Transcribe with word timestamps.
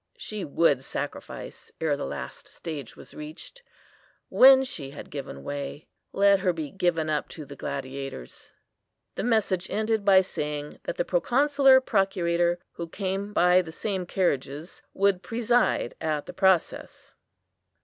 She 0.17 0.43
would 0.43 0.83
sacrifice 0.83 1.71
ere 1.79 1.95
the 1.95 2.07
last 2.07 2.47
stage 2.47 2.95
was 2.95 3.13
reached. 3.13 3.61
When 4.29 4.63
she 4.63 4.89
had 4.89 5.11
given 5.11 5.43
way, 5.43 5.85
let 6.11 6.39
her 6.39 6.53
be 6.53 6.71
given 6.71 7.07
up 7.07 7.29
to 7.29 7.45
the 7.45 7.55
gladiators. 7.55 8.51
The 9.13 9.21
message 9.21 9.69
ended 9.69 10.03
by 10.03 10.21
saying 10.21 10.79
that 10.85 10.97
the 10.97 11.05
Proconsular 11.05 11.79
Procurator, 11.81 12.57
who 12.71 12.87
came 12.87 13.31
by 13.31 13.61
the 13.61 13.71
same 13.71 14.07
carriages, 14.07 14.81
would 14.95 15.21
preside 15.21 15.93
at 16.01 16.25
the 16.25 16.33
process. 16.33 17.13